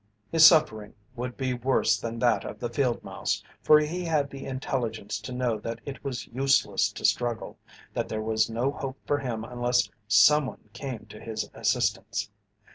His 0.31 0.43
suffering 0.43 0.95
would 1.15 1.37
be 1.37 1.53
worse 1.53 1.95
than 1.99 2.17
that 2.17 2.43
of 2.43 2.57
the 2.59 2.71
field 2.71 3.03
mouse, 3.03 3.43
for 3.61 3.79
he 3.79 4.03
had 4.03 4.31
the 4.31 4.47
intelligence 4.47 5.19
to 5.19 5.31
know 5.31 5.59
that 5.59 5.79
it 5.85 6.03
was 6.03 6.25
useless 6.29 6.91
to 6.93 7.05
struggle, 7.05 7.59
that 7.93 8.09
there 8.09 8.23
was 8.23 8.49
no 8.49 8.71
hope 8.71 8.97
for 9.05 9.19
him 9.19 9.43
unless 9.43 9.91
someone 10.07 10.69
came 10.73 11.05
to 11.09 11.19
his 11.19 11.47
assistance. 11.53 12.31